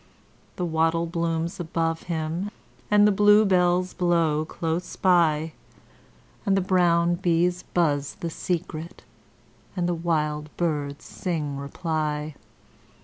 [0.55, 2.49] The wattle blooms above him,
[2.89, 5.53] and the blue bells blow close by,
[6.43, 9.03] And the brown bees buzz the secret,
[9.75, 12.33] and the wild birds sing reply.